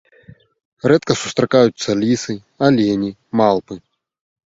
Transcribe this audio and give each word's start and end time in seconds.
Рэдка 0.91 1.13
сустракаюцца 1.23 1.89
лісы, 2.03 2.35
алені, 2.69 3.11
малпы. 3.43 3.75